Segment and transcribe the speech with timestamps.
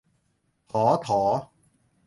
[0.71, 1.21] ฐอ ถอ